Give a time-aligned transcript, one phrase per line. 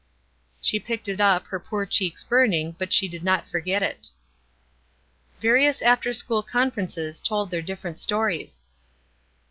[0.61, 4.07] She picked it up, her poor cheeks burning, but she did not forget it.
[5.39, 8.63] Various after school conferences told their different stories.